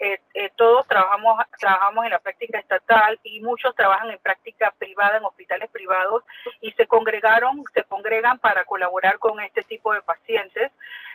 eh, 0.00 0.20
eh, 0.34 0.50
todos 0.54 0.86
trabajamos, 0.86 1.44
trabajamos 1.58 2.04
en 2.04 2.12
la 2.12 2.20
práctica 2.20 2.58
estatal 2.60 3.18
y 3.24 3.40
muchos 3.40 3.74
trabajan 3.74 4.10
en 4.10 4.18
práctica 4.18 4.72
privada, 4.78 5.16
en 5.16 5.24
hospitales 5.24 5.68
privados, 5.70 6.22
y 6.60 6.70
se 6.72 6.86
congregaron, 6.86 7.64
se 7.74 7.82
congregan 7.82 8.38
para 8.38 8.64
colaborar 8.64 9.18
con 9.18 9.40
este 9.40 9.62
tipo 9.62 9.92
de 9.92 10.02
pacientes. 10.02 10.70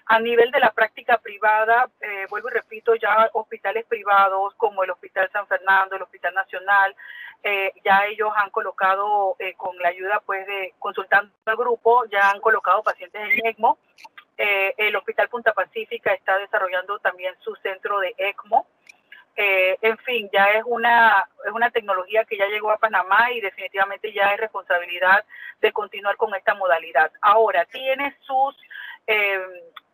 A 0.06 0.20
nivel 0.20 0.52
de 0.52 0.60
la 0.60 0.72
práctica 0.72 1.18
privada, 1.18 1.90
eh, 2.02 2.26
vuelvo 2.30 2.50
y 2.50 2.54
repito, 2.54 2.94
ya 2.96 3.30
hospitales 3.32 3.86
privados 3.86 4.54
como 4.56 4.84
el 4.84 4.92
Hospital 4.92 5.30
San 5.32 5.48
Fernando, 5.48 5.96
el 5.96 6.02
Hospital 6.02 6.34
Nacional, 6.34 6.96
ya 7.84 8.06
ellos 8.06 8.32
han 8.38 8.50
colocado, 8.52 9.36
con 9.58 9.78
la 9.80 9.90
ayuda 9.90 10.22
pues 10.26 10.48
de 10.48 10.74
consultando 10.80 11.30
al 11.46 11.58
grupo, 11.58 12.06
ya 12.06 12.30
han 12.30 12.40
colocado 12.40 12.82
pacientes 12.84 13.22
en 13.22 13.46
ECMO 13.46 13.78
eh, 14.46 14.74
el 14.78 14.94
Hospital 14.98 15.30
Punta 15.30 15.54
Pacífica 15.54 16.12
está 16.14 16.38
desarrollando 16.38 17.00
también 17.00 17.34
su 17.40 17.56
centro 17.56 18.02
de 18.02 18.14
ECMO. 18.18 18.68
Eh, 19.38 19.78
en 19.82 19.98
fin, 20.00 20.30
ya 20.34 20.52
es 20.52 20.64
una, 20.66 21.26
es 21.46 21.52
una 21.54 21.72
tecnología 21.72 22.26
que 22.26 22.36
ya 22.36 22.48
llegó 22.48 22.70
a 22.70 22.78
Panamá 22.78 23.32
y 23.32 23.40
definitivamente 23.40 24.12
ya 24.12 24.34
es 24.34 24.42
responsabilidad 24.42 25.24
de 25.62 25.72
continuar 25.72 26.18
con 26.18 26.36
esta 26.36 26.56
modalidad. 26.56 27.10
Ahora, 27.22 27.64
tiene 27.64 28.18
sus 28.20 28.58
eh, 29.08 29.40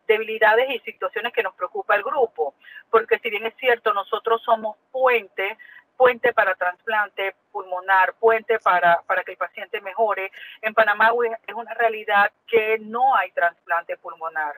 debilidades 0.08 0.68
y 0.68 0.80
situaciones 0.80 1.32
que 1.32 1.44
nos 1.44 1.54
preocupa 1.54 1.94
el 1.94 2.02
grupo, 2.02 2.54
porque 2.90 3.20
si 3.20 3.30
bien 3.30 3.46
es 3.46 3.54
cierto, 3.56 3.94
nosotros 3.94 4.42
somos 4.42 4.76
puente 4.90 5.58
puente 6.00 6.32
para 6.32 6.54
trasplante 6.54 7.34
pulmonar, 7.52 8.14
puente 8.14 8.58
para, 8.58 9.02
para 9.06 9.22
que 9.22 9.32
el 9.32 9.36
paciente 9.36 9.82
mejore. 9.82 10.32
En 10.62 10.72
Panamá 10.72 11.10
es 11.46 11.54
una 11.54 11.74
realidad 11.74 12.32
que 12.46 12.78
no 12.78 13.14
hay 13.14 13.30
trasplante 13.32 13.98
pulmonar. 13.98 14.54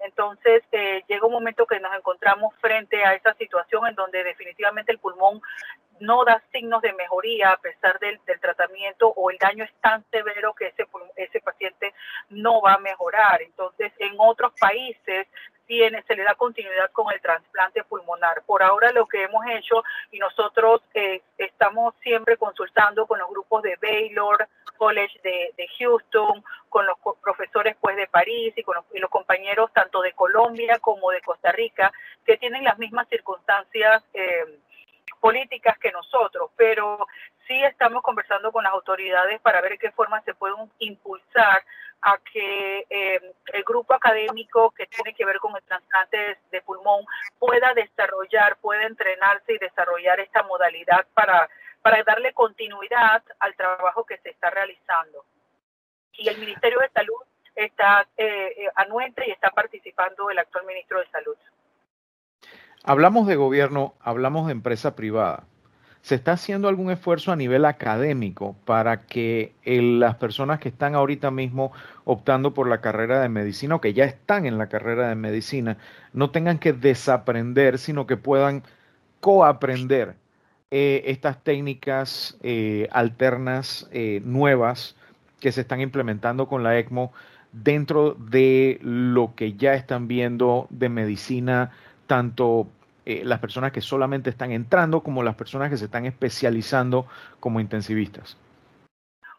Entonces, 0.00 0.64
eh, 0.72 1.04
llega 1.06 1.28
un 1.28 1.32
momento 1.32 1.64
que 1.64 1.78
nos 1.78 1.94
encontramos 1.96 2.52
frente 2.60 3.04
a 3.04 3.14
esa 3.14 3.34
situación 3.34 3.86
en 3.86 3.94
donde 3.94 4.24
definitivamente 4.24 4.90
el 4.90 4.98
pulmón 4.98 5.40
no 6.00 6.24
da 6.24 6.42
signos 6.50 6.82
de 6.82 6.92
mejoría 6.94 7.52
a 7.52 7.58
pesar 7.58 8.00
del, 8.00 8.18
del 8.26 8.40
tratamiento 8.40 9.12
o 9.14 9.30
el 9.30 9.38
daño 9.38 9.62
es 9.62 9.72
tan 9.80 10.04
severo 10.10 10.54
que 10.54 10.68
ese, 10.68 10.88
ese 11.14 11.40
paciente 11.40 11.94
no 12.30 12.62
va 12.62 12.74
a 12.74 12.78
mejorar. 12.78 13.42
Entonces, 13.42 13.92
en 14.00 14.14
otros 14.18 14.52
países 14.58 15.28
se 16.06 16.16
le 16.16 16.24
da 16.24 16.34
continuidad 16.34 16.90
con 16.90 17.12
el 17.12 17.20
trasplante 17.20 17.84
pulmonar. 17.84 18.42
Por 18.44 18.62
ahora 18.62 18.90
lo 18.90 19.06
que 19.06 19.22
hemos 19.22 19.44
hecho 19.46 19.84
y 20.10 20.18
nosotros 20.18 20.82
eh, 20.94 21.22
estamos 21.38 21.94
siempre 22.02 22.36
consultando 22.36 23.06
con 23.06 23.20
los 23.20 23.30
grupos 23.30 23.62
de 23.62 23.76
Baylor, 23.80 24.48
College 24.76 25.20
de, 25.22 25.68
Houston, 25.78 26.42
con 26.68 26.86
los 26.86 26.96
profesores 27.22 27.76
pues 27.80 27.94
de 27.96 28.08
París 28.08 28.52
y 28.56 28.62
con 28.64 28.76
los, 28.76 29.10
compañeros 29.10 29.72
tanto 29.72 30.02
de 30.02 30.12
Colombia 30.12 30.78
como 30.80 31.10
de 31.10 31.20
Costa 31.20 31.52
Rica 31.52 31.92
que 32.24 32.36
tienen 32.36 32.64
las 32.64 32.78
mismas 32.78 33.06
circunstancias 33.08 34.02
eh, 34.14 34.58
políticas 35.20 35.78
que 35.78 35.92
nosotros, 35.92 36.50
pero 36.56 37.06
sí 37.46 37.62
estamos 37.62 38.02
conversando 38.02 38.50
con 38.50 38.64
las 38.64 38.72
autoridades 38.72 39.40
para 39.40 39.60
ver 39.60 39.78
qué 39.78 39.90
forma 39.92 40.20
se 40.22 40.34
pueden 40.34 40.70
impulsar 40.78 41.62
a 42.02 42.18
que 42.32 42.86
eh, 42.88 43.20
el 43.52 43.64
grupo 43.64 43.94
académico 43.94 44.70
que 44.70 44.86
tiene 44.86 45.14
que 45.14 45.24
ver 45.24 45.38
con 45.38 45.54
el 45.54 45.62
trasplante 45.62 46.38
de, 46.50 46.60
pulmón 46.62 47.04
pueda 47.38 47.74
desarrollar, 47.74 48.56
pueda 48.56 48.84
entrenarse 48.84 49.54
y 49.54 49.58
desarrollar 49.58 50.20
esta 50.20 50.42
modalidad 50.44 51.06
para, 51.14 51.48
para 51.82 52.02
darle 52.02 52.32
continuidad 52.32 53.22
al 53.38 53.54
trabajo 53.54 54.04
que 54.04 54.18
se 54.18 54.30
está 54.30 54.50
realizando. 54.50 55.24
Y 56.12 56.28
el 56.28 56.38
Ministerio 56.38 56.78
de 56.80 56.90
Salud 56.90 57.22
está 57.54 58.06
eh, 58.16 58.54
eh, 58.56 58.70
anuente 58.76 59.24
y 59.26 59.30
está 59.30 59.50
participando 59.50 60.30
el 60.30 60.38
actual 60.38 60.66
ministro 60.66 61.00
de 61.00 61.06
Salud. 61.08 61.36
Hablamos 62.82 63.26
de 63.26 63.36
gobierno, 63.36 63.94
hablamos 64.00 64.46
de 64.46 64.52
empresa 64.52 64.96
privada. 64.96 65.44
¿Se 66.02 66.14
está 66.14 66.32
haciendo 66.32 66.68
algún 66.68 66.90
esfuerzo 66.90 67.30
a 67.30 67.36
nivel 67.36 67.64
académico 67.66 68.56
para 68.64 69.06
que 69.06 69.52
las 69.64 70.16
personas 70.16 70.58
que 70.58 70.70
están 70.70 70.94
ahorita 70.94 71.30
mismo 71.30 71.72
optando 72.04 72.54
por 72.54 72.68
la 72.68 72.80
carrera 72.80 73.20
de 73.20 73.28
medicina 73.28 73.74
o 73.74 73.80
que 73.80 73.92
ya 73.92 74.04
están 74.04 74.46
en 74.46 74.56
la 74.56 74.68
carrera 74.68 75.08
de 75.08 75.14
medicina 75.14 75.76
no 76.12 76.30
tengan 76.30 76.58
que 76.58 76.72
desaprender, 76.72 77.78
sino 77.78 78.06
que 78.06 78.16
puedan 78.16 78.62
coaprender 79.20 80.16
eh, 80.70 81.02
estas 81.06 81.42
técnicas 81.42 82.38
eh, 82.42 82.88
alternas 82.92 83.88
eh, 83.92 84.22
nuevas 84.24 84.96
que 85.40 85.52
se 85.52 85.62
están 85.62 85.80
implementando 85.80 86.46
con 86.48 86.62
la 86.62 86.78
ECMO 86.78 87.12
dentro 87.52 88.14
de 88.14 88.78
lo 88.82 89.34
que 89.34 89.54
ya 89.54 89.74
están 89.74 90.06
viendo 90.06 90.68
de 90.70 90.88
medicina, 90.88 91.72
tanto 92.06 92.68
eh, 93.10 93.22
las 93.24 93.40
personas 93.40 93.72
que 93.72 93.80
solamente 93.80 94.30
están 94.30 94.52
entrando 94.52 95.02
como 95.02 95.22
las 95.22 95.34
personas 95.34 95.68
que 95.68 95.76
se 95.76 95.86
están 95.86 96.06
especializando 96.06 97.06
como 97.40 97.58
intensivistas? 97.58 98.36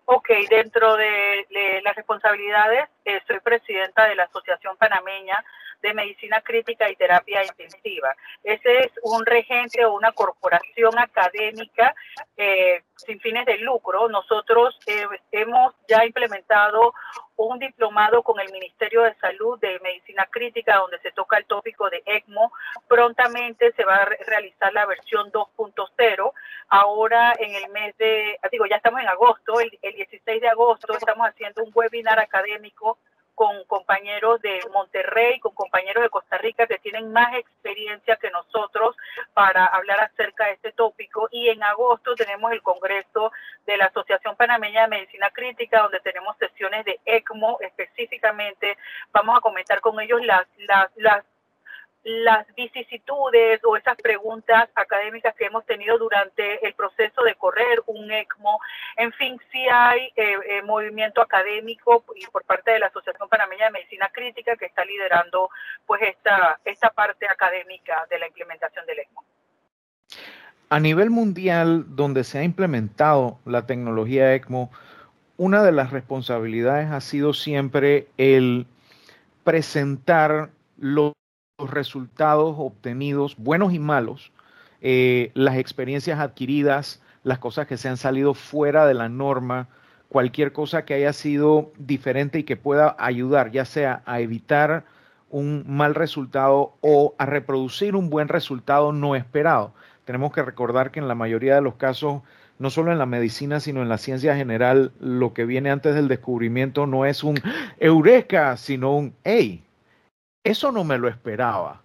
Ok, 0.05 0.27
dentro 0.49 0.97
de, 0.97 1.47
las 1.83 1.95
responsabilidades, 1.95 2.89
eh, 3.05 3.21
soy 3.27 3.39
presidenta 3.39 4.09
de 4.09 4.15
la 4.15 4.23
Asociación 4.23 4.75
Panameña 4.75 5.41
de 5.81 5.93
Medicina 5.93 6.41
Crítica 6.41 6.89
y 6.89 6.95
Terapia 6.95 7.43
Intensiva. 7.43 8.15
Ese 8.43 8.79
es 8.79 8.91
un 9.03 9.25
regente 9.25 9.83
o 9.85 9.93
una 9.93 10.11
corporación 10.11 10.97
académica 10.97 11.95
eh, 12.37 12.83
sin 12.95 13.19
fines 13.19 13.45
de 13.45 13.57
lucro. 13.57 14.07
Nosotros 14.09 14.77
eh, 14.87 15.05
hemos 15.31 15.73
ya 15.87 16.05
implementado 16.05 16.93
un 17.37 17.57
diplomado 17.57 18.21
con 18.21 18.39
el 18.39 18.51
Ministerio 18.51 19.01
de 19.03 19.15
Salud 19.15 19.59
de 19.59 19.79
Medicina 19.79 20.27
Crítica 20.29 20.77
donde 20.77 20.99
se 20.99 21.11
toca 21.11 21.37
el 21.37 21.45
tópico 21.45 21.89
de 21.89 22.03
ECMO. 22.05 22.51
Prontamente 22.87 23.71
se 23.73 23.83
va 23.83 23.95
a 23.95 24.05
realizar 24.05 24.71
la 24.73 24.85
versión 24.85 25.31
2.0. 25.31 26.33
Ahora 26.69 27.33
en 27.39 27.55
el 27.55 27.69
mes 27.71 27.97
de, 27.97 28.39
digo, 28.51 28.65
ya 28.67 28.77
estamos 28.77 29.01
en 29.01 29.09
agosto, 29.09 29.59
el, 29.59 29.77
el 29.81 29.93
16 29.95 30.41
de 30.41 30.49
agosto 30.49 30.93
estamos 30.93 31.27
haciendo 31.27 31.63
un 31.63 31.71
webinar 31.73 32.19
académico 32.19 32.97
con 33.35 33.63
compañeros 33.65 34.41
de 34.41 34.59
Monterrey, 34.71 35.39
con 35.39 35.53
compañeros 35.53 36.03
de 36.03 36.09
Costa 36.09 36.37
Rica 36.37 36.67
que 36.67 36.79
tienen 36.79 37.11
más 37.11 37.33
experiencia 37.35 38.15
que 38.17 38.29
nosotros 38.29 38.95
para 39.33 39.65
hablar 39.65 39.99
acerca 40.01 40.45
de 40.45 40.53
este 40.53 40.71
tópico. 40.71 41.27
Y 41.31 41.49
en 41.49 41.63
agosto 41.63 42.15
tenemos 42.15 42.51
el 42.51 42.61
Congreso 42.61 43.31
de 43.65 43.77
la 43.77 43.85
Asociación 43.85 44.35
Panameña 44.35 44.83
de 44.83 44.87
Medicina 44.89 45.29
Crítica, 45.31 45.81
donde 45.81 45.99
tenemos 46.01 46.37
sesiones 46.37 46.85
de 46.85 46.99
ECMO 47.05 47.57
específicamente. 47.61 48.77
Vamos 49.11 49.37
a 49.37 49.41
comentar 49.41 49.81
con 49.81 49.99
ellos 49.99 50.23
las, 50.25 50.45
las, 50.57 50.89
las 50.95 51.23
las 52.03 52.47
vicisitudes 52.55 53.61
o 53.63 53.77
esas 53.77 53.95
preguntas 53.97 54.69
académicas 54.75 55.35
que 55.35 55.45
hemos 55.45 55.65
tenido 55.65 55.97
durante 55.97 56.65
el 56.65 56.73
proceso 56.73 57.23
de 57.23 57.35
correr 57.35 57.81
un 57.85 58.11
ECMO. 58.11 58.59
En 58.97 59.11
fin, 59.13 59.39
sí 59.51 59.63
hay 59.71 60.11
eh, 60.15 60.35
eh, 60.47 60.61
movimiento 60.63 61.21
académico 61.21 62.03
y 62.15 62.25
por 62.27 62.43
parte 62.43 62.71
de 62.71 62.79
la 62.79 62.87
Asociación 62.87 63.29
Panameña 63.29 63.65
de 63.65 63.71
Medicina 63.71 64.09
Crítica 64.11 64.55
que 64.55 64.65
está 64.65 64.83
liderando 64.83 65.49
pues 65.85 66.01
esta, 66.01 66.59
esta 66.65 66.89
parte 66.89 67.27
académica 67.29 68.07
de 68.09 68.19
la 68.19 68.27
implementación 68.27 68.85
del 68.87 68.99
ECMO. 68.99 69.23
A 70.69 70.79
nivel 70.79 71.09
mundial, 71.09 71.83
donde 71.95 72.23
se 72.23 72.39
ha 72.39 72.43
implementado 72.43 73.39
la 73.45 73.67
tecnología 73.67 74.33
ECMO, 74.33 74.71
una 75.37 75.63
de 75.63 75.71
las 75.71 75.91
responsabilidades 75.91 76.89
ha 76.91 77.01
sido 77.01 77.33
siempre 77.33 78.07
el 78.17 78.65
presentar 79.43 80.49
los 80.77 81.13
resultados 81.69 82.55
obtenidos, 82.57 83.35
buenos 83.37 83.73
y 83.73 83.79
malos, 83.79 84.31
eh, 84.81 85.31
las 85.35 85.57
experiencias 85.57 86.19
adquiridas, 86.19 87.01
las 87.23 87.39
cosas 87.39 87.67
que 87.67 87.77
se 87.77 87.89
han 87.89 87.97
salido 87.97 88.33
fuera 88.33 88.87
de 88.87 88.93
la 88.93 89.09
norma, 89.09 89.67
cualquier 90.09 90.51
cosa 90.51 90.85
que 90.85 90.93
haya 90.93 91.13
sido 91.13 91.71
diferente 91.77 92.39
y 92.39 92.43
que 92.43 92.57
pueda 92.57 92.95
ayudar, 92.99 93.51
ya 93.51 93.65
sea 93.65 94.01
a 94.05 94.19
evitar 94.19 94.83
un 95.29 95.63
mal 95.67 95.95
resultado 95.95 96.73
o 96.81 97.15
a 97.17 97.25
reproducir 97.25 97.95
un 97.95 98.09
buen 98.09 98.27
resultado 98.27 98.91
no 98.91 99.15
esperado. 99.15 99.73
Tenemos 100.03 100.33
que 100.33 100.41
recordar 100.41 100.91
que 100.91 100.99
en 100.99 101.07
la 101.07 101.15
mayoría 101.15 101.55
de 101.55 101.61
los 101.61 101.75
casos, 101.75 102.21
no 102.59 102.69
solo 102.69 102.91
en 102.91 102.97
la 102.97 103.05
medicina, 103.05 103.59
sino 103.59 103.81
en 103.81 103.89
la 103.89 103.97
ciencia 103.97 104.35
general, 104.35 104.91
lo 104.99 105.33
que 105.33 105.45
viene 105.45 105.71
antes 105.71 105.95
del 105.95 106.07
descubrimiento 106.07 106.87
no 106.87 107.05
es 107.05 107.23
un 107.23 107.35
eureka, 107.79 108.57
sino 108.57 108.95
un 108.95 109.13
hey, 109.23 109.63
eso 110.43 110.71
no 110.71 110.83
me 110.83 110.97
lo 110.97 111.07
esperaba. 111.07 111.81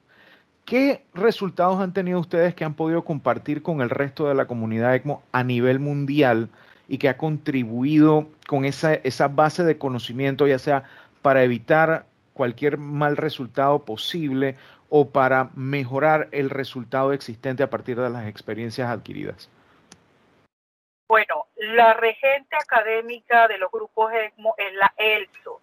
¿Qué 0.64 1.04
resultados 1.14 1.80
han 1.80 1.92
tenido 1.92 2.18
ustedes 2.18 2.54
que 2.54 2.64
han 2.64 2.75
podido 2.75 3.04
compartir 3.04 3.62
con 3.62 3.80
el 3.80 3.90
resto 3.90 4.26
de 4.26 4.34
la 4.34 4.46
comunidad 4.46 4.96
ECMO 4.96 5.22
a 5.30 5.44
nivel 5.44 5.78
mundial 5.78 6.48
y 6.88 6.98
que 6.98 7.08
ha 7.08 7.16
contribuido 7.16 8.28
con 8.48 8.64
esa, 8.64 8.98
base 9.28 9.62
de 9.62 9.78
conocimiento, 9.78 10.46
ya 10.46 10.58
sea 10.58 10.84
para 11.22 11.44
evitar 11.44 12.06
cualquier 12.32 12.78
mal 12.78 13.16
resultado 13.16 13.84
posible 13.84 14.56
o 14.88 15.10
para 15.10 15.50
mejorar 15.54 16.28
el 16.32 16.50
resultado 16.50 17.12
existente 17.12 17.62
a 17.62 17.70
partir 17.70 18.00
de 18.00 18.10
las 18.10 18.26
experiencias 18.26 18.88
adquiridas? 18.88 19.48
Bueno, 21.08 21.46
la 21.56 21.94
regente 21.94 22.56
académica 22.56 23.46
de 23.46 23.58
los 23.58 23.70
grupos 23.70 24.12
ECMO 24.12 24.54
es 24.58 24.75
la 24.75 24.92
ELSO, 24.96 25.60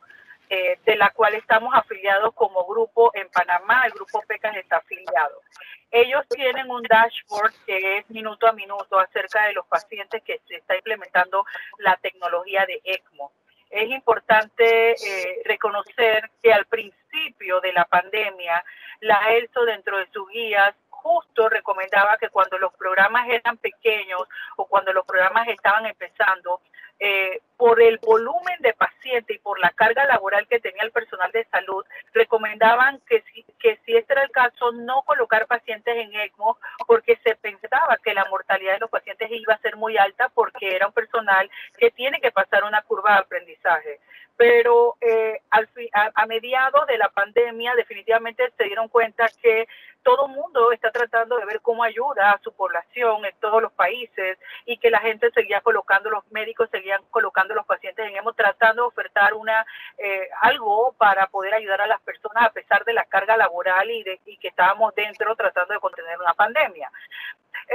eh, 0.56 0.78
de 0.86 0.96
la 0.96 1.10
cual 1.10 1.34
estamos 1.34 1.74
afiliados 1.74 2.32
como 2.36 2.64
grupo 2.68 3.10
en 3.16 3.28
Panamá, 3.30 3.88
el 3.88 3.94
grupo 3.94 4.22
PECAS 4.22 4.56
está 4.58 4.78
afiliado. 4.78 5.42
Ellos 5.90 6.28
tienen 6.30 6.70
un 6.70 6.84
dashboard 6.84 7.54
que 7.66 7.98
es 7.98 8.10
minuto 8.12 8.48
a 8.48 8.54
minuto 8.54 9.00
acerca 9.00 9.48
de 9.48 9.54
los 9.54 9.66
pacientes 9.66 10.22
que 10.22 10.40
se 10.48 10.58
está 10.58 10.76
implementando 10.76 11.44
la 11.80 11.96
tecnología 11.98 12.68
de 12.68 12.80
ECMO. 12.84 13.32
Es 13.72 13.90
importante 13.90 14.92
eh, 14.92 15.42
reconocer 15.44 16.30
que 16.44 16.54
al 16.54 16.66
principio 16.68 17.60
de 17.60 17.74
la 17.74 17.86
pandemia, 17.86 18.64
la 19.00 19.34
ELSO 19.34 19.66
dentro 19.66 19.98
de 19.98 20.08
sus 20.12 20.30
guías 20.30 20.76
justo 20.88 21.50
recomendaba 21.50 22.18
que 22.18 22.30
cuando 22.30 22.60
los 22.60 22.72
programas 22.76 23.28
eran 23.28 23.58
pequeños 23.58 24.22
o 24.58 24.68
cuando 24.68 24.94
los 24.94 25.04
programas 25.04 25.48
estaban 25.48 25.88
empezando, 25.88 26.62
eh, 27.00 27.42
por 27.58 27.82
el 27.82 27.98
volumen 28.00 28.58
de 28.60 28.74
pacientes 28.74 29.36
y 29.36 29.40
por 29.40 29.60
la 29.60 29.70
carga 29.72 30.06
laboral 30.06 30.48
que 30.48 30.60
tenía 30.60 30.84
el 30.84 30.92
personal 30.92 31.32
de 31.32 31.46
salud, 31.46 31.86
recomendaban 32.14 33.00
que 33.08 33.22
si, 33.22 33.44
que 33.60 33.80
si 33.86 33.96
este 33.96 34.14
era 34.14 34.24
el 34.24 34.32
caso, 34.32 34.72
no 34.72 35.02
colocar 35.04 35.48
pacientes 35.48 35.96
en 35.96 36.14
ECMO 36.14 36.58
porque 36.88 37.18
se 37.24 37.36
pensaba 37.36 37.98
que 38.04 38.14
la 38.14 38.26
mortalidad 38.26 38.74
de 38.74 38.80
los 38.80 38.90
pacientes 38.90 39.30
iba 39.32 39.54
a 39.54 39.60
ser 39.60 39.76
muy 39.76 39.98
alta 39.98 40.30
porque 40.30 40.76
era 40.76 40.88
un 40.88 40.94
personal 40.94 41.50
que 41.78 41.92
tiene 41.92 42.20
que 42.20 42.32
pasar 42.32 42.64
una 42.64 42.82
curva 42.82 43.14
de 43.14 43.20
aprendizaje. 43.20 44.00
Pero 44.36 44.98
eh, 45.00 45.40
al 45.52 45.70
a, 45.94 46.12
a 46.16 46.26
mediados 46.26 46.88
de 46.88 46.98
la 46.98 47.10
pandemia 47.10 47.76
definitivamente 47.76 48.52
se 48.58 48.64
dieron 48.64 48.88
cuenta 48.88 49.30
que 49.42 49.68
todo 50.04 50.28
mundo 50.28 50.72
está 50.72 50.92
tratando 50.92 51.38
de 51.38 51.46
ver 51.46 51.62
cómo 51.62 51.84
ayuda 51.84 52.32
a 52.32 52.40
su 52.40 52.54
población 52.54 53.26
en 53.26 53.34
todos 53.40 53.62
los 53.62 53.72
países 53.72 54.38
y 54.66 54.78
que 54.78 54.90
la 54.92 55.00
gente 55.00 55.32
seguía 55.32 55.62
colocando, 55.62 56.10
los 56.10 56.30
médicos 56.32 56.70
seguían 56.70 57.02
colocando 57.10 57.56
los 57.56 57.66
pacientes 57.66 58.06
en 58.06 58.16
hemos 58.16 58.36
tratando 58.36 58.84
de 58.84 58.88
ofertar 58.90 59.34
una 59.34 59.66
eh, 59.98 60.30
algo 60.42 60.94
para 60.98 61.28
poder 61.28 61.54
ayudar 61.54 61.82
a 61.82 61.88
las 61.88 62.02
personas 62.02 62.44
a 62.44 62.52
pesar 62.52 62.84
de 62.86 62.94
la 62.94 63.06
carga 63.06 63.38
laboral 63.38 63.90
y, 63.90 64.04
de, 64.04 64.20
y 64.26 64.38
que 64.38 64.50
estábamos 64.50 64.94
dentro 64.96 65.36
tratando 65.36 65.74
de 65.74 65.80
contener 65.80 66.20
una 66.20 66.34
pandemia. 66.34 66.92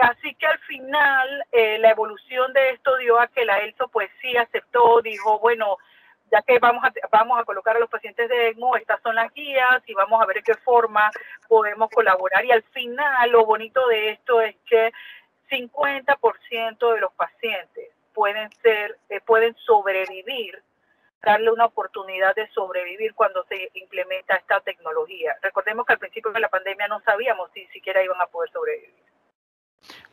Así 0.03 0.35
que 0.35 0.47
al 0.47 0.59
final 0.61 1.45
eh, 1.53 1.79
la 1.79 1.91
evolución 1.91 2.53
de 2.53 2.71
esto 2.71 2.97
dio 2.99 3.19
a 3.19 3.29
que 3.29 3.45
la 3.45 3.59
ELSO 3.59 3.89
pues 3.89 4.11
sí 4.21 4.37
aceptó, 4.37 5.01
dijo, 5.03 5.39
bueno, 5.39 5.79
ya 6.31 6.43
que 6.43 6.59
vamos 6.59 6.85
a, 6.85 6.93
vamos 7.11 7.41
a 7.41 7.45
colocar 7.45 7.77
a 7.77 7.81
los 7.81 7.91
pacientes 7.91 8.29
de 8.29 8.49
ECMO, 8.49 8.77
estas 8.77 9.01
son 9.03 9.15
las 9.15 9.33
guías 9.33 9.83
y 9.87 9.95
vamos 9.95 10.21
a 10.21 10.27
ver 10.27 10.37
de 10.37 10.43
qué 10.43 10.55
forma 10.55 11.11
podemos 11.49 11.91
colaborar. 11.91 12.45
Y 12.45 12.53
al 12.53 12.63
final, 12.65 13.31
lo 13.31 13.45
bonito 13.45 13.87
de 13.89 14.11
esto 14.11 14.41
es 14.41 14.57
que 14.67 14.93
50% 15.51 16.95
de 16.95 17.01
los 17.01 17.13
pacientes 17.13 17.91
pueden 18.13 18.51
ser, 18.63 18.99
eh, 19.09 19.21
pueden 19.21 19.55
sobrevivir, 19.57 20.63
darle 21.23 21.51
una 21.51 21.67
oportunidad 21.67 22.35
de 22.35 22.49
sobrevivir 22.49 23.15
cuando 23.15 23.45
se 23.45 23.71
implementa 23.75 24.37
esta 24.37 24.61
tecnología. 24.61 25.37
Recordemos 25.43 25.87
que 25.87 25.95
al 25.95 25.99
principio 25.99 26.33
de 26.33 26.41
la 26.41 26.49
pandemia 26.49 26.89
no 26.89 27.01
sabíamos 27.01 27.51
si 27.53 27.67
siquiera 27.67 28.03
iban 28.03 28.21
a 28.21 28.27
poder 28.27 28.51
sobrevivir. 28.51 29.09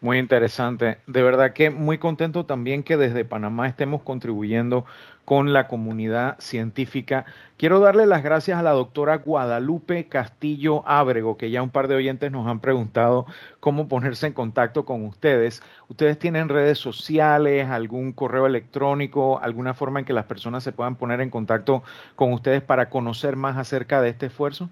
Muy 0.06 0.20
interesante. 0.20 1.00
De 1.08 1.24
verdad 1.24 1.54
que 1.54 1.72
muy 1.72 1.98
contento 1.98 2.46
también 2.46 2.84
que 2.84 2.96
desde 2.96 3.26
Panamá 3.26 3.68
estemos 3.68 4.04
contribuyendo 4.04 4.86
con 5.26 5.52
la 5.52 5.68
comunidad 5.68 6.38
científica. 6.40 7.26
Quiero 7.58 7.80
darle 7.80 8.06
las 8.06 8.22
gracias 8.22 8.60
a 8.60 8.62
la 8.62 8.70
doctora 8.74 9.18
Guadalupe 9.18 10.08
Castillo 10.08 10.88
Ábrego, 10.88 11.38
que 11.38 11.50
ya 11.50 11.64
un 11.64 11.72
par 11.72 11.88
de 11.88 11.96
oyentes 11.96 12.32
nos 12.32 12.46
han 12.48 12.60
preguntado 12.60 13.26
cómo 13.60 13.88
ponerse 13.88 14.28
en 14.28 14.34
contacto 14.34 14.86
con 14.86 15.04
ustedes. 15.06 15.64
¿Ustedes 15.90 16.20
tienen 16.20 16.50
redes 16.50 16.78
sociales, 16.78 17.68
algún 17.68 18.14
correo 18.14 18.46
electrónico, 18.46 19.40
alguna 19.40 19.74
forma 19.74 20.00
en 20.02 20.06
que 20.06 20.14
las 20.14 20.26
personas 20.26 20.64
se 20.64 20.72
puedan 20.72 20.98
poner 20.98 21.20
en 21.22 21.32
contacto 21.32 21.82
con 22.16 22.32
ustedes 22.32 22.62
para 22.62 22.90
conocer 22.92 23.38
más 23.38 23.58
acerca 23.58 24.02
de 24.02 24.10
este 24.10 24.28
esfuerzo? 24.28 24.70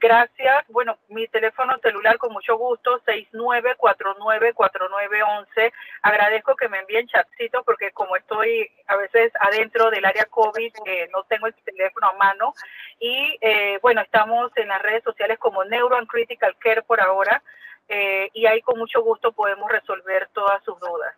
Gracias. 0.00 0.64
Bueno, 0.68 0.96
mi 1.08 1.26
teléfono 1.26 1.76
celular 1.82 2.16
con 2.16 2.32
mucho 2.32 2.56
gusto, 2.56 3.00
69494911. 3.04 5.72
Agradezco 6.02 6.54
que 6.54 6.68
me 6.68 6.78
envíen 6.78 7.08
chatcitos 7.08 7.64
porque 7.64 7.90
como 7.90 8.14
estoy 8.14 8.70
a 8.86 8.94
veces 8.96 9.32
adentro 9.40 9.90
del 9.90 10.04
área 10.04 10.26
COVID, 10.26 10.72
eh, 10.86 11.08
no 11.12 11.24
tengo 11.24 11.48
el 11.48 11.54
teléfono 11.64 12.06
a 12.06 12.12
mano. 12.12 12.54
Y 13.00 13.36
eh, 13.40 13.80
bueno, 13.82 14.02
estamos 14.02 14.56
en 14.56 14.68
las 14.68 14.80
redes 14.82 15.02
sociales 15.02 15.36
como 15.40 15.64
Neuro 15.64 15.96
and 15.96 16.06
Critical 16.06 16.54
Care 16.60 16.82
por 16.82 17.00
ahora. 17.00 17.42
Eh, 17.88 18.30
y 18.34 18.46
ahí 18.46 18.62
con 18.62 18.78
mucho 18.78 19.02
gusto 19.02 19.32
podemos 19.32 19.68
resolver 19.68 20.28
todas 20.32 20.62
sus 20.62 20.78
dudas. 20.78 21.12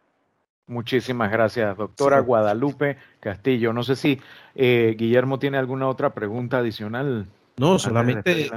Muchísimas 0.66 1.30
gracias, 1.30 1.76
doctora 1.76 2.20
Guadalupe 2.20 2.96
Castillo. 3.20 3.74
No 3.74 3.82
sé 3.82 3.94
si 3.94 4.22
Guillermo 4.54 5.38
tiene 5.38 5.58
alguna 5.58 5.86
otra 5.86 6.14
pregunta 6.14 6.56
adicional. 6.58 7.26
No, 7.56 7.78
solamente 7.78 8.50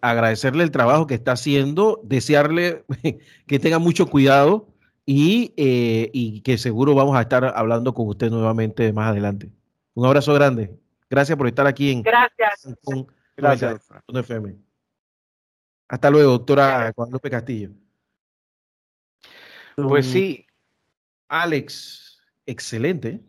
agradecerle 0.00 0.64
el 0.64 0.70
trabajo 0.70 1.06
que 1.06 1.14
está 1.14 1.32
haciendo, 1.32 2.00
desearle 2.04 2.84
que 3.46 3.58
tenga 3.58 3.78
mucho 3.78 4.06
cuidado 4.06 4.68
y, 5.06 5.54
eh, 5.56 6.10
y, 6.12 6.40
que 6.42 6.58
seguro 6.58 6.94
vamos 6.94 7.16
a 7.16 7.22
estar 7.22 7.44
hablando 7.56 7.94
con 7.94 8.08
usted 8.08 8.30
nuevamente 8.30 8.92
más 8.92 9.10
adelante. 9.10 9.50
Un 9.94 10.06
abrazo 10.06 10.34
grande. 10.34 10.78
Gracias 11.08 11.38
por 11.38 11.46
estar 11.46 11.66
aquí 11.66 11.90
en 11.90 12.02
Gracias. 12.02 12.74
gracias. 13.36 13.88
FM. 14.08 14.56
Hasta 15.88 16.10
luego, 16.10 16.32
doctora 16.32 16.92
Guadalupe 16.94 17.30
Castillo. 17.30 17.70
Pues 19.76 20.06
sí. 20.06 20.46
Alex, 21.28 22.22
excelente. 22.46 23.20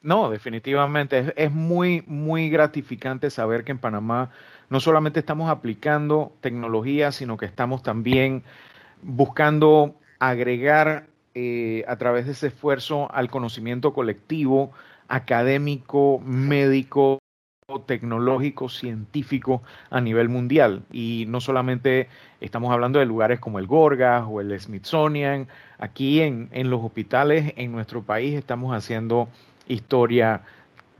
No, 0.00 0.30
definitivamente. 0.30 1.32
es, 1.36 1.50
muy, 1.50 2.04
muy 2.06 2.48
gratificante 2.48 3.30
saber 3.30 3.64
que 3.64 3.72
en 3.72 3.78
Panamá 3.78 4.30
no 4.68 4.80
solamente 4.80 5.20
estamos 5.20 5.50
aplicando 5.50 6.32
tecnología, 6.40 7.12
sino 7.12 7.36
que 7.36 7.46
estamos 7.46 7.82
también 7.82 8.42
buscando 9.02 9.94
agregar 10.18 11.06
eh, 11.34 11.84
a 11.86 11.96
través 11.96 12.26
de 12.26 12.32
ese 12.32 12.48
esfuerzo 12.48 13.12
al 13.12 13.30
conocimiento 13.30 13.92
colectivo, 13.92 14.72
académico, 15.08 16.20
médico, 16.24 17.18
tecnológico, 17.86 18.68
científico 18.68 19.62
a 19.90 20.00
nivel 20.00 20.28
mundial. 20.28 20.82
Y 20.90 21.26
no 21.28 21.40
solamente 21.40 22.08
estamos 22.40 22.72
hablando 22.72 22.98
de 22.98 23.06
lugares 23.06 23.40
como 23.40 23.58
el 23.58 23.66
Gorgas 23.66 24.24
o 24.28 24.40
el 24.40 24.58
Smithsonian, 24.58 25.48
aquí 25.78 26.20
en, 26.20 26.48
en 26.52 26.70
los 26.70 26.82
hospitales 26.82 27.52
en 27.56 27.72
nuestro 27.72 28.02
país 28.02 28.34
estamos 28.34 28.74
haciendo 28.74 29.28
historia 29.68 30.42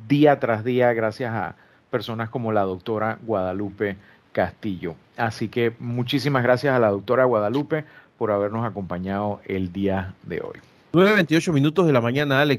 día 0.08 0.38
tras 0.38 0.64
día 0.64 0.92
gracias 0.92 1.32
a 1.32 1.56
personas 1.96 2.28
como 2.28 2.52
la 2.52 2.60
doctora 2.60 3.18
Guadalupe 3.22 3.96
Castillo. 4.32 4.96
Así 5.16 5.48
que 5.48 5.72
muchísimas 5.78 6.42
gracias 6.42 6.74
a 6.74 6.78
la 6.78 6.90
doctora 6.90 7.24
Guadalupe 7.24 7.86
por 8.18 8.30
habernos 8.30 8.66
acompañado 8.66 9.40
el 9.46 9.72
día 9.72 10.12
de 10.24 10.42
hoy. 10.42 10.58
9.28 10.92 11.54
minutos 11.54 11.86
de 11.86 11.94
la 11.94 12.02
mañana, 12.02 12.42
Alex. 12.42 12.54